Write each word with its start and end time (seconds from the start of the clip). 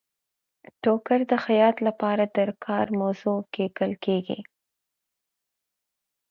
ټوکر 0.81 1.19
د 1.31 1.33
خیاط 1.45 1.77
لپاره 1.87 2.23
د 2.35 2.37
کار 2.65 2.85
موضوع 2.99 3.37
ګڼل 3.55 3.93
کیږي. 4.05 4.39